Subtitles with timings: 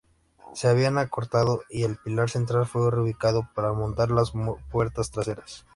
[0.55, 4.33] Se habían acortado, y el pilar central fue reubicado para montar las
[4.71, 5.67] puertas traseras.